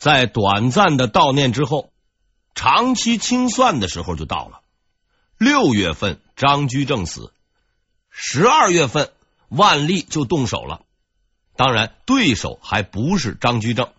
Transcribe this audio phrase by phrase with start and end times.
[0.00, 1.92] 在短暂的悼念之后，
[2.54, 4.62] 长期清算的时候就到了。
[5.36, 7.32] 六月份，张居正死；
[8.08, 9.12] 十二月份，
[9.50, 10.80] 万历就动手了。
[11.54, 13.92] 当然，对手还不是张居正。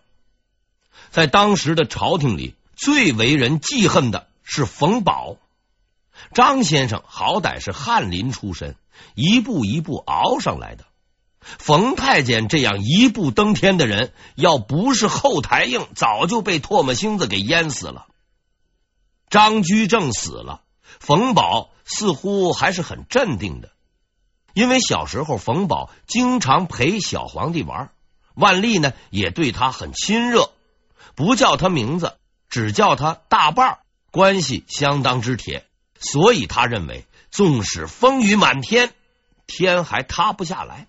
[1.10, 5.36] 在当时的朝廷里，最为人记恨的是冯保。
[6.34, 8.74] 张先生好歹是翰林出身，
[9.14, 10.84] 一步一步熬上来的。
[11.58, 18.06] 冯太监这样一步登天的人，要不是后台硬，早就被唾沫星子给淹死了。
[19.28, 20.62] 张居正死了，
[21.00, 23.70] 冯保似乎还是很镇定的。
[24.54, 27.90] 因为小时候冯保经常陪小皇帝玩，
[28.34, 30.50] 万历呢也对他很亲热，
[31.14, 32.16] 不叫他名字，
[32.50, 33.78] 只叫他大伴，
[34.10, 35.64] 关系相当之铁，
[35.98, 38.92] 所以他认为纵使风雨满天，
[39.46, 40.86] 天还塌不下来。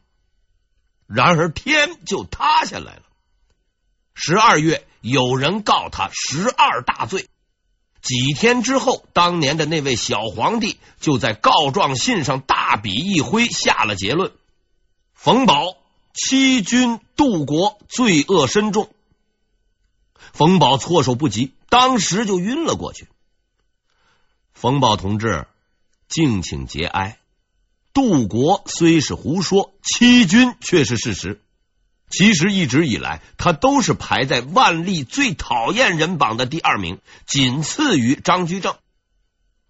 [1.07, 3.03] 然而天就塌下来了。
[4.15, 7.29] 十二月，有人告他十二大罪。
[8.01, 14.33] 几天之后，当年的那位小皇帝就在告状信上大笔一挥，下了结论：
[15.13, 15.77] 冯保
[16.13, 18.93] 欺君妒国，罪恶深重。
[20.33, 23.07] 冯保措手不及，当时就晕了过去。
[24.53, 25.47] 冯保同志，
[26.07, 27.17] 敬请节哀。
[27.93, 31.41] 杜国虽是胡说，欺君却是事实。
[32.09, 38.75] 其实一直以来，他都是排在万历最讨厌人榜的第二名，仅次于张居正。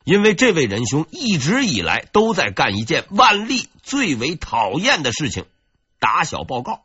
[0.04, 5.46] 因为这位仁兄一直以来都在干一件万历最为讨厌的事情——
[6.00, 6.84] 打小报告。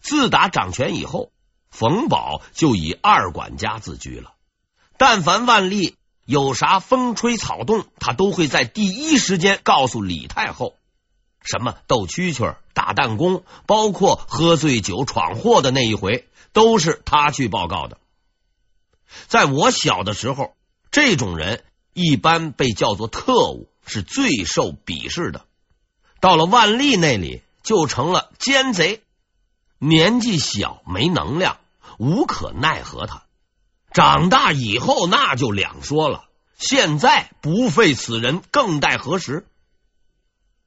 [0.00, 1.32] 自打掌权以后，
[1.70, 4.34] 冯保就以二管家自居了。
[4.98, 5.96] 但凡万历
[6.26, 10.74] 有啥风吹草动，他都会在第一时间告诉李太后。
[11.40, 17.98] 什么斗蛐蛐、打弹弓，包括喝醉酒闯祸的那一回，都是他去报告的。
[19.28, 20.56] 在我小的时候，
[20.90, 25.44] 这种人一般被叫做特务，是最受鄙视的。
[26.18, 29.00] 到了万历那里，就成了奸贼。
[29.78, 31.58] 年纪小没能量，
[31.98, 33.25] 无可奈何他。
[33.96, 36.26] 长大以后那就两说了。
[36.58, 39.46] 现在不废此人，更待何时？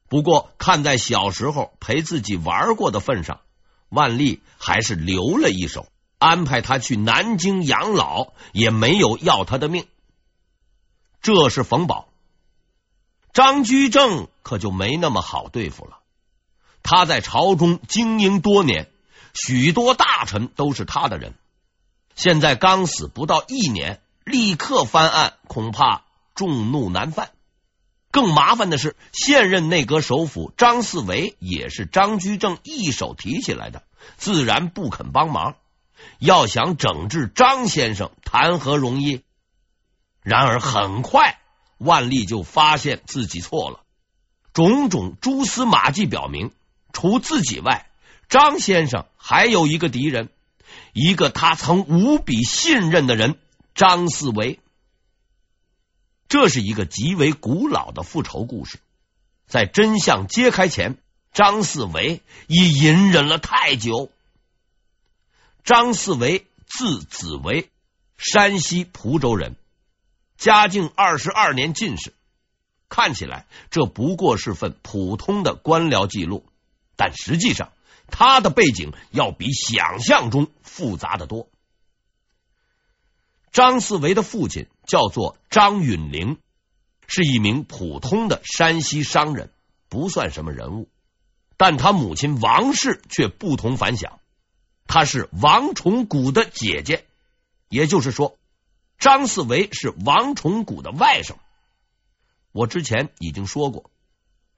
[0.08, 3.42] 不过，看在小时候陪自己玩过的份上，
[3.90, 5.86] 万历还是留了一手，
[6.18, 9.86] 安排他去南京养老，也没有要他的命。
[11.22, 12.10] 这是冯保，
[13.32, 16.00] 张居正可就没那么好对付了。
[16.82, 18.92] 他在朝中经营多年，
[19.36, 21.36] 许多大臣都是他的人。
[22.20, 26.04] 现在刚死不到一年，立刻翻案，恐怕
[26.36, 27.32] 众怒难犯。
[28.12, 33.84] 更麻烦的是，现任内阁首辅张四维也是张居正一手提起来的，
[34.18, 35.56] 自然不肯帮忙。
[36.20, 39.22] 要想整治张先生，谈何容易？
[40.22, 41.40] 然而很快，
[41.78, 43.80] 万历就发现自己错了。
[44.52, 46.52] 种种蛛丝马迹表明，
[46.92, 47.90] 除自己外，
[48.28, 50.28] 张先生还有一个敌人，
[50.94, 53.38] 一个他曾无比信任的人——
[53.76, 54.60] 张四维。
[56.28, 58.80] 这是一个极为古老的复仇故事，
[59.48, 60.98] 在真相揭开前，
[61.34, 64.12] 张四维已隐忍了太久。
[65.64, 67.70] 张四维字子维，
[68.18, 69.56] 山西蒲州人，
[70.38, 72.14] 嘉靖二十二年进士。
[72.90, 76.46] 看起来这不过是份普通的官僚记录，
[76.96, 77.72] 但实际上
[78.10, 81.50] 他的背景要比想象中复杂得多。
[83.52, 86.38] 张四维的父亲叫做张允龄，
[87.08, 89.52] 是一名普通的山西商人，
[89.90, 90.90] 不算什么人物。
[91.58, 94.20] 但他母亲王氏却不同凡响，
[94.88, 97.06] 她是王崇古的姐姐，
[97.68, 98.38] 也就是说，
[98.98, 101.36] 张四维是王崇古的外甥。
[102.52, 103.92] 我之前已经说过，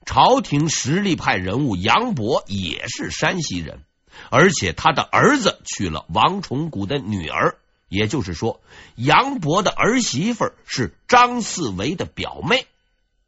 [0.05, 3.83] 朝廷实力派人物杨博也是山西人，
[4.29, 7.57] 而且他的儿子娶了王崇古的女儿。
[7.87, 8.61] 也就是说，
[8.95, 12.65] 杨博的儿媳妇是张四维的表妹，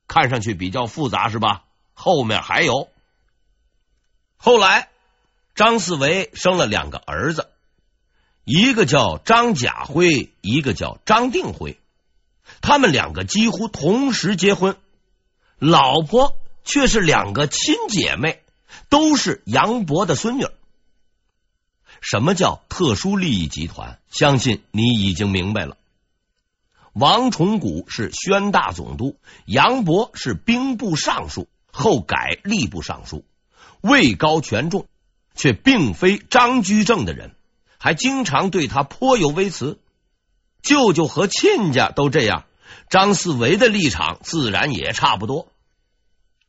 [0.07, 1.65] 看上去比较复杂，是吧？
[1.93, 2.87] 后面还有。
[4.37, 4.87] 后来，
[5.53, 7.49] 张四维生了两个儿子，
[8.45, 11.77] 一个叫张甲辉，一个叫张定辉。
[12.61, 14.77] 他们两个几乎同时结婚，
[15.59, 18.41] 老婆却是两个亲姐妹，
[18.89, 20.45] 都是杨博的孙女。
[22.01, 23.99] 什么叫特殊利益集团？
[24.09, 25.77] 相信你已经明白了。
[26.91, 33.25] 王崇古是宣大总督，杨博是兵部尚书，后改吏部尚书，
[33.81, 34.87] 位高权重，
[35.33, 37.35] 却并非张居正的人，
[37.77, 39.79] 还经常对他颇有微词。
[40.61, 42.45] 舅舅和亲家都这样，
[42.89, 45.47] 张四维的立场自然也差不多。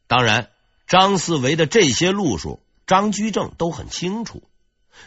[0.07, 0.51] 当然，
[0.87, 4.43] 张四维的这些路数，张居正都很清楚，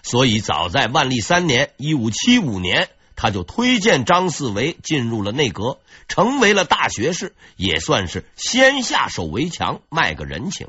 [0.04, 10.68] 所以早在万历三年（一五七五年），他就推荐张四维进入了内阁，成为了大学士，也算是先下手为强，卖个人情。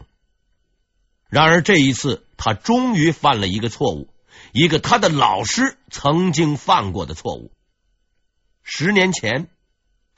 [1.28, 4.08] 然而这一次，他终于犯了一个错误，
[4.52, 7.50] 一个他的老师曾经犯过的错误。
[8.62, 9.48] 十年前，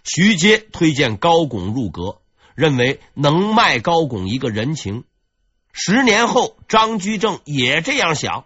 [0.04, 2.19] 徐阶推荐高拱入阁，
[2.60, 5.04] 认为能卖高拱一个人情。
[5.72, 8.44] 十年后，张居正也这样想，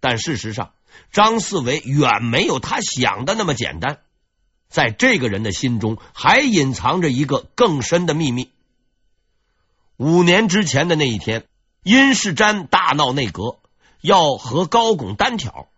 [0.00, 0.72] 但事实上，
[1.12, 4.00] 张四维远没有他想的那么简单。
[4.68, 8.50] 在这个人的心中，还隐藏着一个更深的秘密。
[9.96, 11.46] 五年之前的那一天，
[11.82, 13.60] 殷世瞻大闹内阁，
[14.02, 15.70] 要和高拱单挑，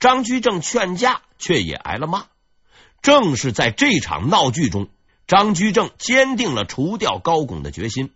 [0.00, 2.24] 张居正劝架，却也挨了骂。
[3.00, 4.88] 正是在这场闹剧中，
[5.26, 8.10] 张居正坚定了除掉高拱的决心。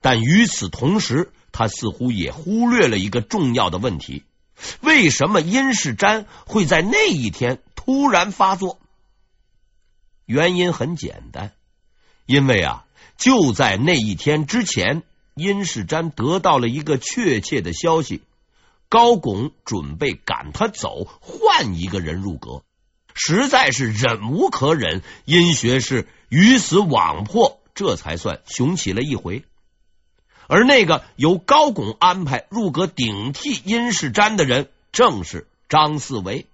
[0.00, 4.24] 但与此同时，他似乎也忽略了一个重要的问题：
[4.80, 8.78] 为什么殷世瞻会在那一天突然发作？
[10.26, 11.52] 原因很简单，
[12.26, 12.84] 因为啊，
[13.16, 15.02] 就在那一天之前，
[15.34, 18.22] 殷世瞻得到了一个确切的消息：
[18.88, 22.62] 高拱准备赶他走，换一个人入阁。
[23.14, 29.44] 实在是忍无可忍，殷学士鱼死网破，这才算雄起了一回。
[30.46, 36.46] 而那个由高拱安排入阁顶替殷世瞻的人，正是张四维。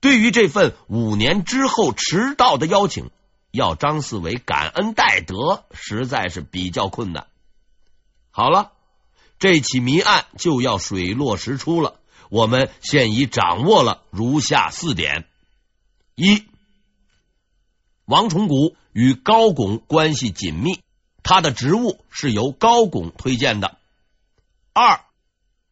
[0.00, 3.10] 对于这份五年之后迟到的邀请，
[3.50, 7.26] 要张四维感恩戴德，实在是比较困难。
[8.30, 8.72] 好了，
[9.38, 11.94] 这起谜案就要水落石出了。
[12.30, 15.26] 我们现已掌握了如下四点：
[16.14, 16.44] 一、
[18.04, 20.80] 王崇古与高拱关系紧密，
[21.22, 23.76] 他的职务是由高拱推荐的；
[24.72, 25.00] 二、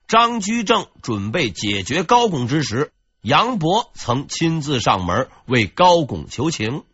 [0.07, 6.85] 张居正准备解决高拱之时，杨博曾亲自上门为高拱求情；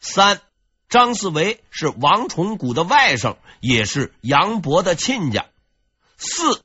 [0.00, 0.40] 三、
[0.88, 5.46] 张四维是王崇古的外甥，也是杨博的亲家；
[6.16, 6.62] 四。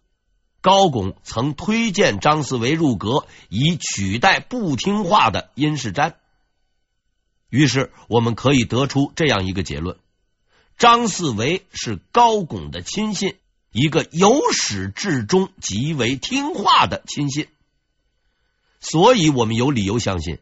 [0.63, 6.13] 高拱曾推荐张四维入阁，以取代不听话的殷世瞻。
[7.49, 9.97] 于是，我们可以得出这样一个结论：
[10.77, 13.35] 张四维是高拱的亲信，
[13.73, 17.49] 一个由始至终极为听话的亲信。
[18.79, 20.39] 所以，我们有理由相信，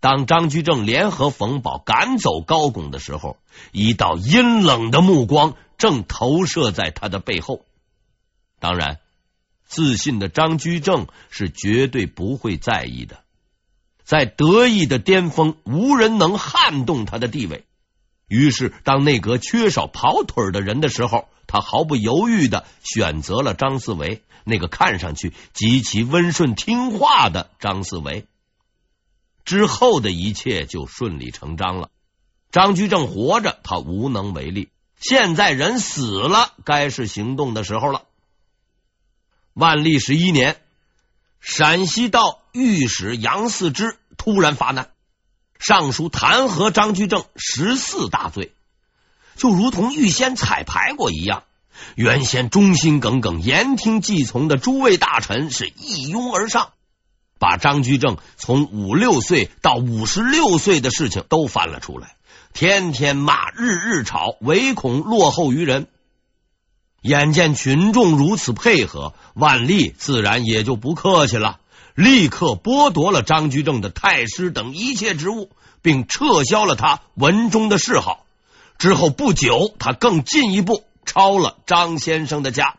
[0.00, 3.36] 当张居正联合冯保赶走高拱的时候，
[3.72, 7.66] 一道阴冷的目光正投射在他的背后。
[8.58, 9.00] 当然。
[9.70, 13.20] 自信的张居正是绝对不会在意的，
[14.02, 17.64] 在得意的巅峰，无人能撼动他的地位。
[18.26, 28.26] 于是，当内阁缺少跑腿的人的时候，他毫不犹豫的选择了张四维，那个看上去极其温顺听话的张四维。
[29.44, 31.90] 之后的一切就顺理成章了。
[32.50, 34.66] 张居正活着，他无能为力；
[34.98, 38.02] 现在人死了，该是行动的时候了。
[39.54, 40.56] 万历十一年，
[41.40, 44.90] 陕西道御史杨嗣之突然发难，
[45.58, 48.52] 上书弹劾张居正十四大罪，
[49.36, 51.42] 就如同预先彩排过一样。
[51.94, 56.72] 原先忠心耿耿、言听计从的诸位大臣是一拥而上，
[57.38, 62.14] 把张居正从五六岁到五十六岁的事情都翻了出来，
[62.52, 65.88] 天天骂，日日吵，唯恐落后于人。
[67.02, 71.60] 眼见群众如此配合，万历自然也就不客气了，
[71.94, 78.26] 立刻剥夺了张居正的太师等一切职务，并撤销了他文中的谥号。
[78.78, 82.76] 之后不久，他更进一步抄了张先生的家。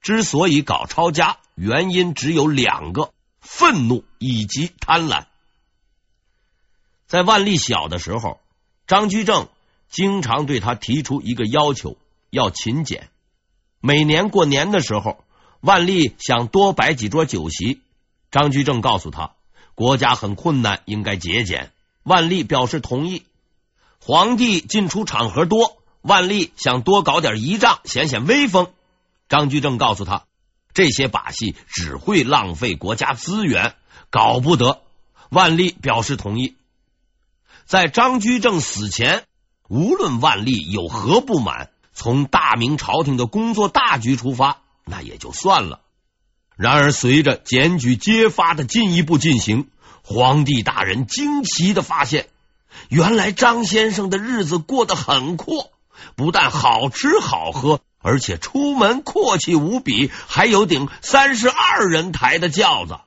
[0.00, 5.24] 之所以搞抄家，原因只有两个：愤怒以及贪婪。
[7.06, 8.40] 在万历小的时候，
[8.86, 9.48] 张居正
[9.90, 11.96] 经常对他提出一个要求。
[12.34, 13.08] 要勤俭。
[13.80, 15.24] 每年过年的时候，
[15.60, 17.80] 万历想多摆几桌酒席，
[18.30, 19.32] 张居正告诉他，
[19.74, 21.70] 国家很困难，应该节俭。
[22.02, 23.22] 万历表示同意。
[24.00, 28.72] 皇帝进出场合多，万历想多搞点仪仗，显显威风。
[29.28, 30.24] 张居正告诉他，
[30.74, 33.74] 这些把戏只会浪费国家资源，
[34.10, 34.82] 搞不得。
[35.30, 36.56] 万历表示同意。
[37.64, 39.24] 在张居正死前，
[39.68, 41.70] 无论万历有何不满。
[41.94, 45.80] 从大明朝廷的工作大局出发，那也就算了。
[46.56, 49.70] 然而，随着检举揭发的进一步进行，
[50.02, 52.28] 皇帝大人惊奇的发现，
[52.88, 55.70] 原来张先生的日子过得很阔，
[56.14, 62.98] 不但好吃好喝，而且出门阔气无比，还有顶三十二人抬的轿子。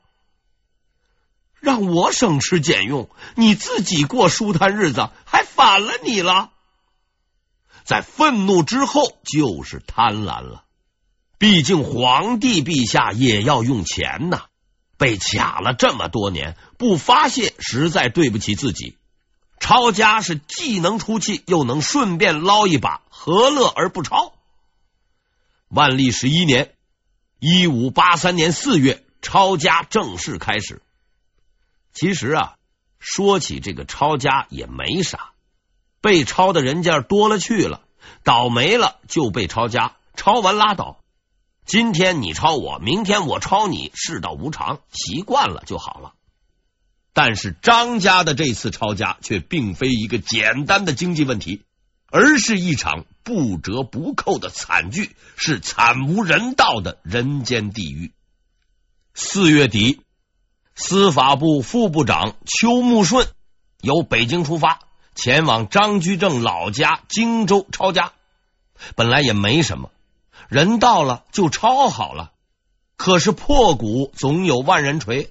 [1.60, 6.52] 让我省吃俭用，你自己过舒坦日子，还反了你了。
[7.88, 10.66] 在愤怒之后，就是贪婪了。
[11.38, 14.48] 毕竟皇帝陛下也要用钱呐，
[14.98, 18.98] 被卡了这么多年，不发泄实在对不起自己。
[19.58, 24.34] 抄家是既能出气，又能顺便捞一把，何乐而不抄？
[25.70, 26.74] 万历十一年
[27.40, 30.82] （一五八三年四月），抄家正式开始。
[31.94, 32.56] 其实啊，
[33.00, 35.32] 说起这个抄家也没啥，
[36.08, 37.82] 被抄的人家多了去了，
[38.24, 41.04] 倒霉了就被抄家，抄完拉倒。
[41.66, 46.14] 今天你抄我，明天我抄你，世道无常，习惯了就好了。
[47.12, 51.64] 但是张家的这次抄家却并非一个简单的经济问题，
[52.10, 58.14] 而是一场不折不扣的惨剧，是惨无人道的人间地狱。
[59.14, 60.00] 四月底，
[60.74, 63.28] 司法部副部长邱木顺
[63.82, 64.87] 由北京出发，
[65.18, 68.14] 前往张居正老家荆州抄家。
[68.96, 69.90] 本来也没什么。
[70.48, 72.32] 人到了就抄好了，
[72.96, 75.30] 可是破鼓总有万人锤。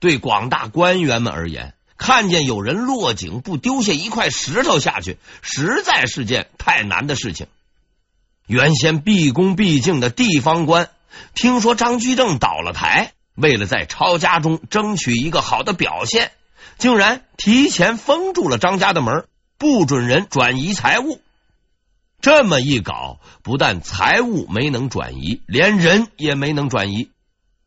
[0.00, 7.48] 对广大官员们而言，看见有人落井不丢下一块石头下去，实在是件太难的事情。
[8.46, 10.88] 原先毕恭毕敬的地方官，
[11.34, 16.32] 听说张居正倒了台，为了在抄家中争取一个好的表现，
[16.78, 19.26] 竟然提前封住了张家的门，
[19.58, 21.20] 不准人转移财物。
[22.20, 27.10] 这么一搞，不但财物没能转移，连人也没能转移，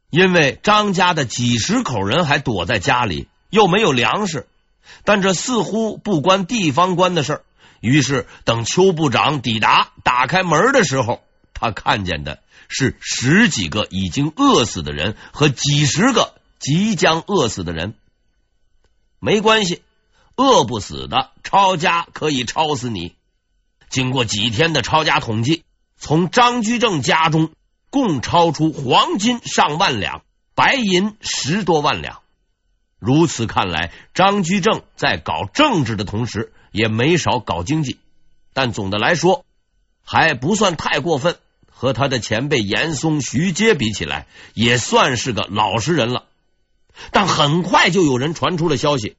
[0.10, 4.48] 因为张家的几十口人还躲在家里，又没有粮食。
[5.04, 7.42] 但这似乎不关地方官的事。
[7.82, 11.22] 于是，等邱部长抵达，打开门的时候，
[11.54, 17.96] 他看见的是十几个已经饿死的人和几十个即将饿死的人。
[19.24, 19.84] 没关系，
[20.36, 23.16] 饿不死的，抄家可以抄死你。
[23.88, 25.64] 经过几天的抄家统计，
[25.96, 27.52] 从张居正家中
[27.92, 30.24] 共抄出黄金上万两，
[30.56, 32.22] 白银十多万两。
[32.98, 38.00] 如此看来，张居正在搞政治的同时，也没少搞经济。
[38.54, 39.46] 但总的来说，
[40.04, 41.38] 还不算太过分。
[41.70, 44.26] 和他的前辈严嵩、徐阶比起来，
[44.56, 46.26] 也算是个老实人了。
[47.12, 49.18] 但很快就有人传出了消息，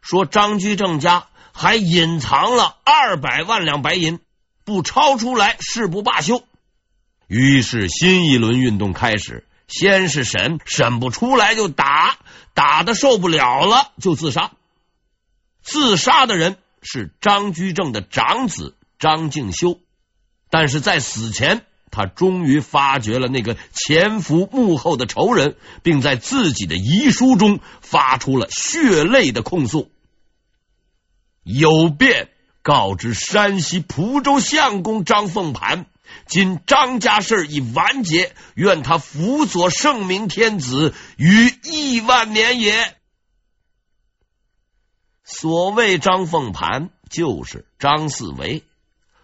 [0.00, 1.28] 说张居正家。
[1.54, 4.20] 还隐藏了二百万两白银，
[4.64, 6.44] 不抄出来誓不罢休。
[7.26, 12.16] 于是新一轮运动开始，先是审，审不出来就打，
[12.54, 14.52] 打的受不了了就自杀。
[15.62, 19.78] 自杀的人是张居正的长子张敬修，
[20.48, 29.92] 但是在死前，他终于发觉了那个潜伏幕后的仇人，并在自己的遗书中发出了血泪的控诉。
[31.44, 32.30] 有变
[32.62, 35.84] 告知山西蒲州相公张凤盘，
[36.26, 42.96] 今张家事已完结，愿他辅佐圣明天子于亿万年也。
[45.24, 48.64] 所谓张凤盘，就是张四维。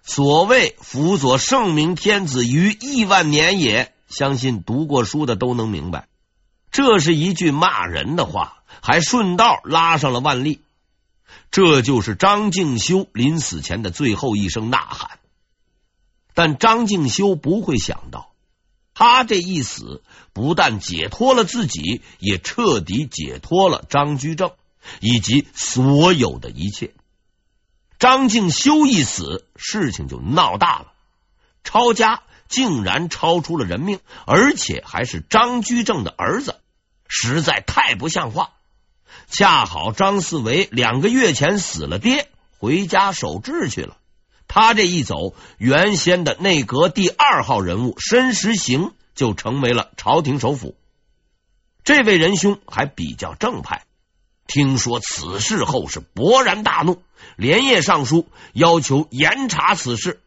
[0.08, 6.08] 所谓辅佐圣明天子于亿万年也，相信读过书的都能明白，
[6.70, 10.60] 这是一句骂人的话，还顺道拉上了万历。
[11.50, 15.18] 这就是张敬修临死前的最后一声呐喊，
[16.32, 18.32] 但张敬修不会想到，
[18.94, 24.52] 他这一死不但解脱了自己，也彻底解脱了张居正
[25.00, 26.94] 以及所有的一切。
[27.98, 30.92] 张敬修一死，事情就闹大了，
[31.64, 36.60] 抄家竟然抄出了人命，而且还是张居正的儿子，
[37.08, 38.50] 实在太不像话。
[39.28, 43.96] 恰好张四维两个月前死了爹，回家守制去了。
[44.46, 50.76] 他这一走，原先的内阁第二号人物申时行就成为了朝廷首辅。
[51.84, 53.84] 这位仁兄还比较正派，
[54.46, 57.02] 听说此事后是勃然大怒，
[57.36, 60.20] 连夜上书要求严查此事。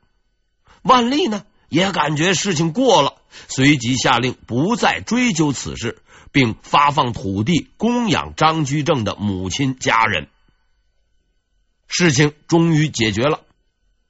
[0.82, 3.16] 万历呢也感觉事情过了，
[3.48, 6.02] 随即下令不再追究此事。
[6.34, 10.30] 并发放土地供养张居正的母亲家人，
[11.90, 13.42] 事情终于解决了。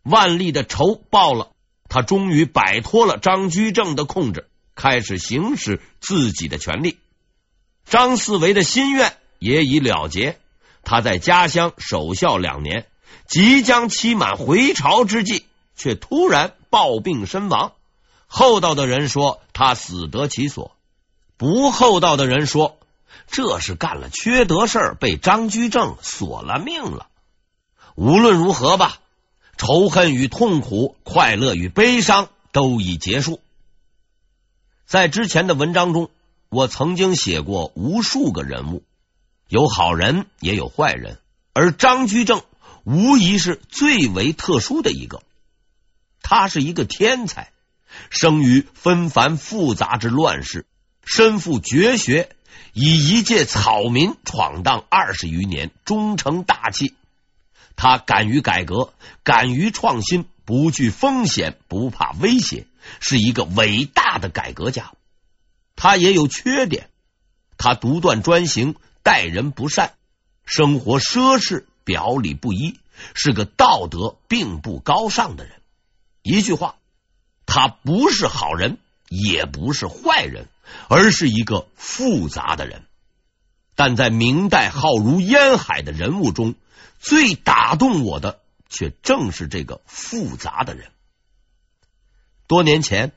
[0.04, 1.50] 万历的仇报了，
[1.90, 4.48] 他终于摆脱了张居正的控制。
[4.76, 7.00] 开始行使自己的权利。
[7.86, 10.38] 张四维的心愿也已了结，
[10.84, 12.88] 他在家乡守孝两年，
[13.28, 15.46] 即将期满回朝之际，
[15.76, 17.74] 却突然暴病身亡。
[18.28, 20.76] 厚道的人说他死得其所，
[21.38, 22.80] 不厚道的人说
[23.28, 27.08] 这是干了缺德事儿，被张居正索了命了。
[27.96, 29.00] 无论如何吧，
[29.58, 33.42] 仇恨与痛苦，快乐与悲伤都已结束。
[34.86, 36.10] 在之前的文章中，
[36.50, 38.84] 我曾经写过无数个人物，
[39.52, 41.20] 有好人也有坏人，
[41.52, 42.42] 而张居正
[42.86, 45.24] 无疑是最为特殊的一个。
[46.22, 47.52] 他是一个天才。
[48.10, 50.66] 生于纷繁复杂之乱世，
[51.04, 52.30] 身负绝学，
[52.72, 56.96] 以一介草民闯荡二十余年，终成大器。
[57.76, 58.94] 他敢于改革，
[59.24, 62.66] 敢于创新，不惧风险，不怕威胁，
[63.02, 64.94] 是一个伟大的改革家。
[65.76, 66.90] 他也有缺点，
[67.58, 69.94] 他独断专行，待人不善，
[70.46, 72.80] 生活奢侈，表里不一，
[73.14, 75.62] 是个道德并不高尚的人。
[76.22, 76.76] 一句话。
[77.54, 78.78] 他不是好人，
[79.10, 80.48] 也不是坏人，
[80.88, 82.84] 而是一个复杂的人。
[83.76, 86.56] 但在明代浩如烟海的人物中，
[86.98, 88.40] 最打动我的
[88.70, 90.92] 却正是这个复杂的人。
[92.48, 93.12] 多年前，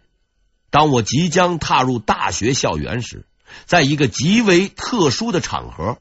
[0.70, 3.24] 当我即将踏入大学校园时，
[3.66, 5.98] 在一个极为特殊的场合，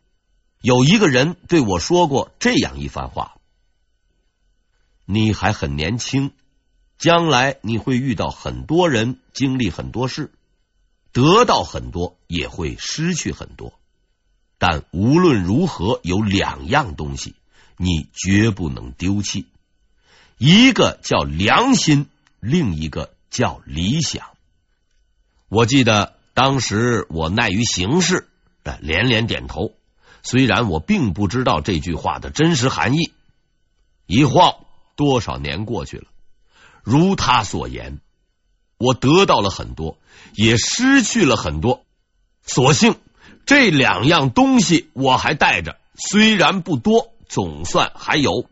[0.62, 3.36] 有一个人对我说过这样一番话
[5.06, 6.32] ：“你还很年轻。”
[7.00, 10.32] 将来你会遇到很多人，经历很多事，
[11.12, 13.74] 得到很多，也会失去很多。
[14.58, 17.36] 但无论如何，有两样东西
[17.76, 19.48] 你绝不能丢弃，
[20.38, 22.08] 一个叫良心，
[22.40, 24.30] 另一个叫理想。
[25.50, 28.28] 我记得当时我耐于形势，
[28.82, 29.74] 连连点头。
[30.24, 33.14] 虽然我并不知道这句话的真实含义。
[34.06, 36.06] 一晃多少年过去了。
[36.82, 38.00] 如他所言，
[38.78, 39.98] 我得到了很多，
[40.34, 41.86] 也失去了很多。
[42.46, 42.96] 所幸
[43.46, 48.50] 这两样东西我还带着，虽然不多，总算还有。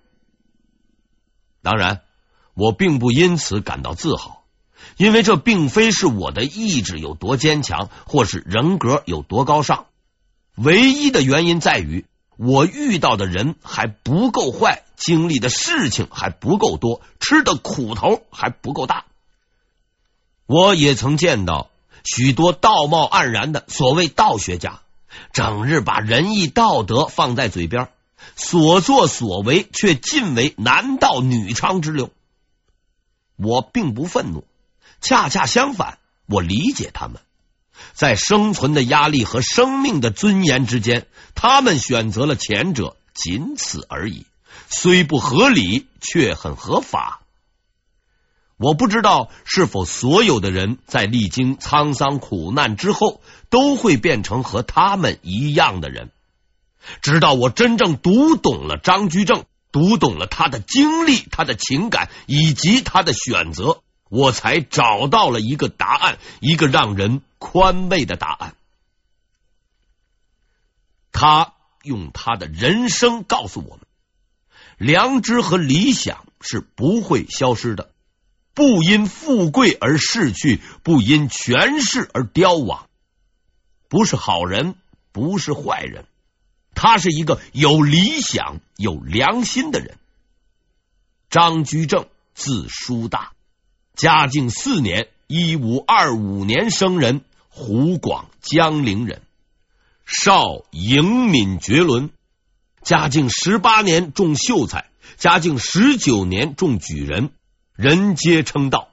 [1.61, 2.01] 当然，
[2.53, 4.40] 我并不因此感到自豪，
[4.97, 9.85] 因为这并非是我的意志有多坚强，或是人格有多高尚。
[10.55, 12.05] 唯一的原因在于。
[12.37, 19.05] 我遇到的人还不够坏，经历的事情还不够多，吃的苦头还不够大。
[20.47, 21.69] 我也曾见到
[22.03, 24.81] 许多道貌岸然的所谓道学家，
[25.33, 27.89] 整日把仁义道德放在嘴边，
[28.35, 32.09] 所作所为却尽为男盗女娼之流。
[33.35, 34.45] 我并不愤怒，
[35.01, 37.19] 恰恰相反，我理解他们。
[37.93, 44.25] 在生存的压力和生命的尊严之间，他们选择了前者，仅此而已。
[44.69, 47.21] 虽不合理，却很合法。
[48.57, 56.11] 我不知道是否所有的人在历经沧桑苦难之后，都会变成和他们一样的人。
[57.01, 63.81] 直到我真正读懂了张居正，读懂了他的经历、他的情感以及他的选择。
[64.11, 68.55] 我才找到了一个答案，一个让人宽慰的答案。
[71.13, 73.85] 他用他的人生告诉我们：
[74.77, 77.93] 良知和理想是不会消失的，
[78.53, 82.89] 不因富贵而逝去，不因权势而凋亡。
[83.87, 84.75] 不是好人，
[85.13, 86.03] 不是坏人，
[86.75, 89.97] 他是一个有理想、有良心的人。
[91.29, 93.31] 张居正，字叔大。
[93.95, 99.21] 嘉靖四年（一五二五年）生人，湖广江陵人，
[100.05, 102.09] 少迎敏绝伦。
[102.81, 107.31] 嘉靖十八年中秀才，嘉靖十九年中举人，
[107.75, 108.89] 人皆称道。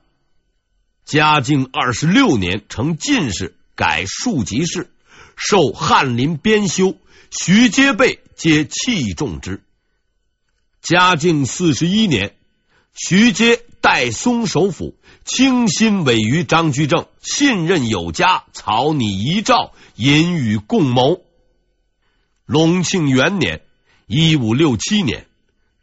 [1.04, 4.90] 嘉靖二十六年成进士，改庶吉士，
[5.36, 6.98] 授翰林编修，
[7.30, 9.62] 徐阶辈皆器重之。
[10.82, 12.34] 嘉靖四十一年，
[12.92, 13.62] 徐阶。
[13.80, 21.20] 代松首辅，倾心委于张居正，信任有加，草拟遗诏，引与共谋。
[22.44, 23.60] 隆庆元年
[24.06, 25.26] （一五六七年），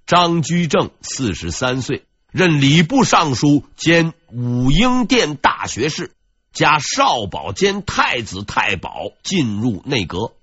[0.06, 6.12] 张居正四十三岁，任礼部尚书兼武英殿大学士，
[6.54, 10.34] 加少保兼太子太保，进入内阁。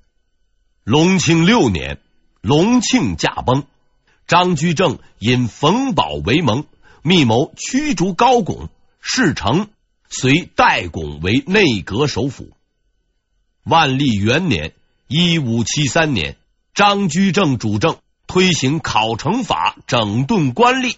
[0.85, 1.99] 隆庆六年，
[2.41, 3.65] 隆庆驾崩，
[4.27, 6.65] 张居正引冯保为盟。
[7.03, 8.69] 密谋驱逐高拱，
[9.01, 9.69] 事成，
[10.09, 12.51] 随代拱为内阁首辅。
[13.65, 14.73] 万历元年
[15.09, 16.37] （一五七三年），
[16.75, 20.95] 张居正主政，推行考成法，整顿官吏。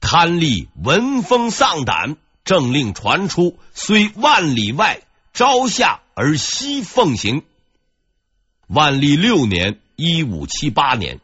[0.00, 5.00] 贪吏闻风丧胆，政令传出，虽万里外，
[5.32, 7.42] 朝下而夕奉行。
[8.66, 11.20] 万历六年（一五七八年），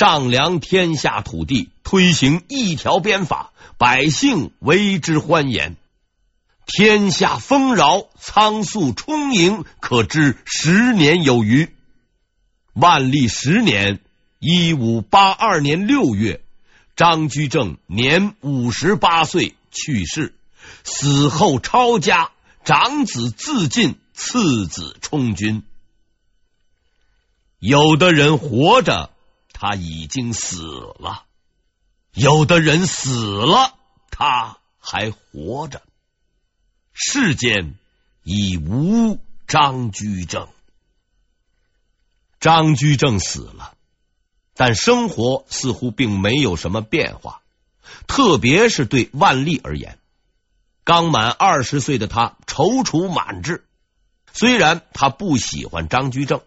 [0.00, 5.76] 丈量天下土地，推行一条鞭法，百姓为之欢颜。
[6.64, 11.68] 天下丰饶，仓粟充盈，可知十年有余。
[12.72, 14.00] 万历十年
[14.40, 16.40] （一五八二年六月），
[16.96, 20.34] 张居正年五十八岁去世，
[20.82, 22.30] 死后抄家，
[22.64, 25.62] 长子自尽，次子充军。
[27.58, 29.10] 有的人活着，
[29.62, 30.62] 他已经死
[30.98, 31.26] 了；
[32.14, 33.74] 有的人死了，
[34.10, 35.82] 他还活着。
[36.94, 37.74] 世间
[38.22, 40.48] 已无张居正。
[42.40, 43.74] 张居正死了，
[44.54, 47.42] 但生活似乎并没有什么变化。
[48.06, 49.98] 特别是对万历而言，
[50.84, 53.66] 刚满二十岁的他踌躇满志。
[54.32, 56.40] 虽然他不喜欢张居正，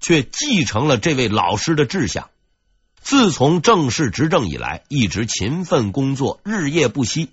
[0.00, 2.28] 却继承了这位老师的志向。
[3.00, 7.30] 自从正式执政以来，一直勤奋工作，日夜不息。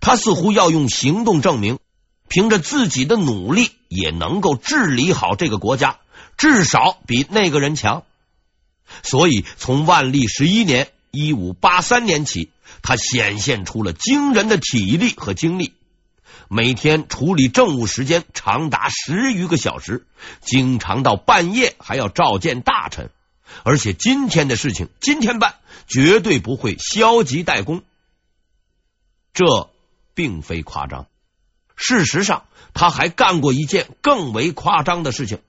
[0.00, 1.78] 他似乎要用行动证明。
[2.28, 5.98] 凭着自己的努力，也能够治理好这个国家，
[6.36, 8.02] 至少比那个人强。
[9.04, 12.50] 所以，从万历十一年（一五八三年）起，
[12.82, 15.74] 他显现出了惊人的体力和精力，
[16.48, 20.04] 每天处理政务时间长达十余个小时，
[20.40, 23.10] 经常到半夜还要召见大臣。
[23.64, 25.56] 而且，今天的事情今天办，
[25.86, 27.82] 绝对不会消极怠工。
[29.32, 29.70] 这
[30.14, 31.06] 并非夸张。
[31.76, 35.40] 事实上，他还干过一件更为夸张的事情。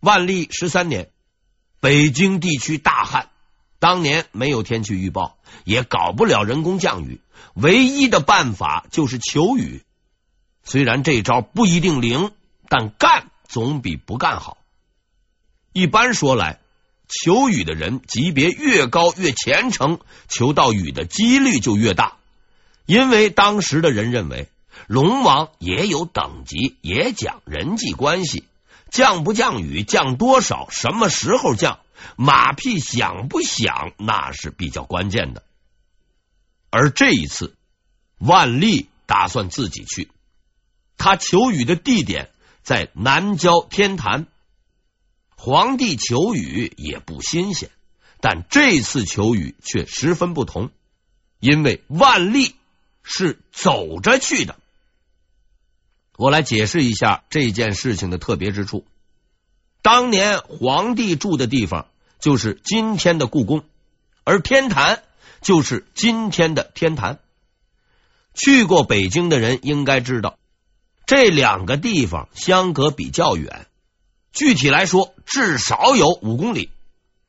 [0.00, 1.10] 万历十三年，
[1.80, 3.30] 北京地区大旱，
[3.78, 7.20] 当年没有天气预报，也搞不了人工降雨，
[7.54, 9.82] 唯一的办法就是求雨。
[10.62, 12.32] 虽然这招不一定灵，
[12.68, 14.58] 但干总比不干好。
[15.76, 16.58] 一般说来，
[17.06, 22.16] 求雨的人级别越高越虔诚，求到雨的几率就越大，
[22.86, 24.48] 因为当时的人认为。
[24.86, 28.44] 龙王也有等级，也讲人际关系，
[28.90, 31.80] 降不降雨，降多少，什么时候降，
[32.16, 35.42] 马屁响不响，那是比较关键的。
[36.70, 37.54] 而这一次，
[38.18, 40.10] 万历打算自己去，
[40.96, 42.30] 他求雨的地点
[42.62, 44.26] 在南郊天坛。
[45.36, 47.70] 皇帝求雨也不新鲜，
[48.20, 50.70] 但这次求雨却十分不同，
[51.38, 52.56] 因为万历
[53.02, 54.56] 是走着去的。
[56.16, 58.86] 我来解释一下这件事情的特别之处。
[59.82, 61.86] 当年皇帝住的地方
[62.18, 63.64] 就是今天的故宫，
[64.24, 65.02] 而天坛
[65.42, 67.20] 就是今天的天坛。
[68.34, 70.38] 去过北京的人应该知道，
[71.06, 73.66] 这两个地方相隔比较远，
[74.36, 76.70] 具体来说至少有五公里。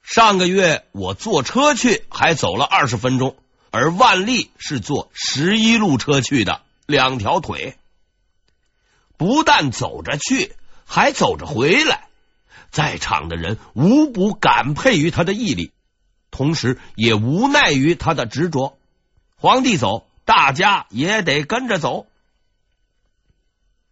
[0.04, 3.38] 上个月我坐车去，还走了二十分钟，
[3.72, 7.78] 而万历是坐十一路车去的，两条腿。
[9.16, 10.54] 不但走着去，
[10.86, 12.10] 还走着回来，
[12.72, 15.72] 在场的人无不感佩于他的毅力，
[16.30, 18.78] 同时也无奈于他的执着。
[19.38, 22.06] 皇帝走，大家也得跟着走。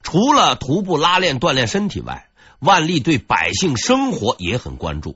[0.03, 2.29] 除了徒步拉练锻炼身体外，
[2.65, 5.15] 万历对百姓生活也很关注。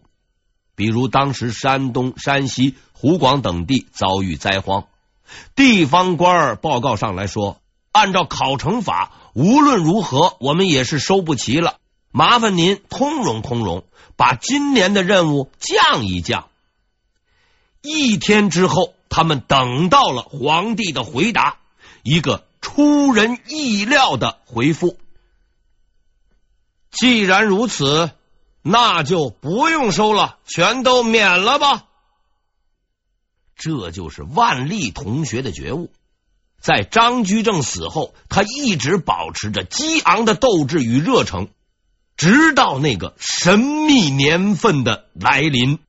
[0.75, 4.85] 比如当时山东、山西、湖广等地遭遇灾荒，
[5.55, 7.59] 地方官报告上来说，
[7.91, 9.11] 按照考成法。
[9.33, 11.77] 无论如何，我们也是收不齐了。
[12.11, 13.83] 麻烦您通融通融，
[14.15, 16.47] 把今年的任务降一降。
[17.81, 21.57] 一天之后，他们等到了皇帝的回答，
[22.03, 24.97] 一个出人意料的回复。
[26.91, 28.11] 既然如此，
[28.61, 31.85] 那就不用收了，全都免了吧。
[33.55, 35.91] 这就是万历同学的觉悟。
[36.61, 41.49] 在张居正死后，他一直保持着激昂的斗志与热诚，
[42.17, 45.79] 直到那个神秘年份的来临。